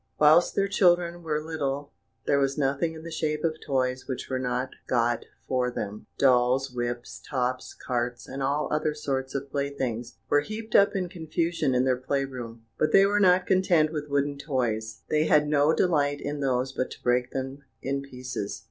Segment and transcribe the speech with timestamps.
[0.17, 1.93] "Whilst their children were little,
[2.25, 6.71] there was nothing in the shape of toys which were not got for them; dolls,
[6.71, 11.85] whips, tops, carts, and all other sorts of playthings, were heaped up in confusion in
[11.85, 16.19] their play room; but they were not content with wooden toys they had no delight
[16.19, 18.59] in those but to break them in pieces.